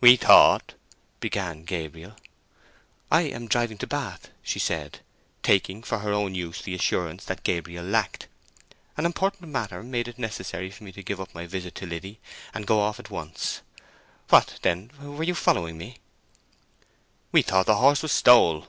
"We 0.00 0.14
thought—" 0.14 0.74
began 1.18 1.64
Gabriel. 1.64 2.14
"I 3.10 3.22
am 3.22 3.48
driving 3.48 3.78
to 3.78 3.86
Bath," 3.88 4.30
she 4.40 4.60
said, 4.60 5.00
taking 5.42 5.82
for 5.82 5.98
her 5.98 6.12
own 6.12 6.36
use 6.36 6.62
the 6.62 6.76
assurance 6.76 7.24
that 7.24 7.42
Gabriel 7.42 7.84
lacked. 7.84 8.28
"An 8.96 9.04
important 9.04 9.50
matter 9.50 9.82
made 9.82 10.06
it 10.06 10.20
necessary 10.20 10.70
for 10.70 10.84
me 10.84 10.92
to 10.92 11.02
give 11.02 11.20
up 11.20 11.34
my 11.34 11.46
visit 11.48 11.74
to 11.74 11.86
Liddy, 11.86 12.20
and 12.54 12.64
go 12.64 12.78
off 12.78 13.00
at 13.00 13.10
once. 13.10 13.60
What, 14.28 14.60
then, 14.62 14.92
were 15.02 15.24
you 15.24 15.34
following 15.34 15.78
me?" 15.78 15.96
"We 17.32 17.42
thought 17.42 17.66
the 17.66 17.74
horse 17.78 18.02
was 18.02 18.12
stole." 18.12 18.68